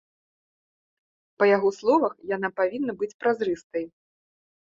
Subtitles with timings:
[1.43, 3.85] Па яго словах, яна павінна быць празрыстай.